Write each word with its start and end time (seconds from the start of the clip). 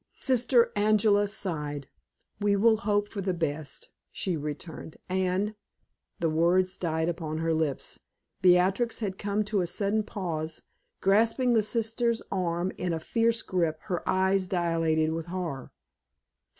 Sister 0.19 0.71
Angela 0.75 1.27
sighed. 1.27 1.87
"We 2.39 2.55
will 2.55 2.77
hope 2.77 3.07
for 3.09 3.21
the 3.21 3.35
best," 3.35 3.91
she 4.11 4.35
returned, 4.35 4.97
"and" 5.07 5.53
The 6.21 6.29
words 6.31 6.75
died 6.75 7.21
on 7.21 7.37
her 7.37 7.53
lips. 7.53 7.99
Beatrix 8.41 9.01
had 9.01 9.19
come 9.19 9.43
to 9.43 9.61
a 9.61 9.67
sudden 9.67 10.01
pause, 10.01 10.63
grasping 11.01 11.53
the 11.53 11.61
sister's 11.61 12.23
arm 12.31 12.71
in 12.79 12.93
a 12.93 12.99
fierce 12.99 13.43
grip, 13.43 13.77
her 13.83 14.01
eyes 14.09 14.47
dilated 14.47 15.11
with 15.11 15.27
horror. 15.27 15.71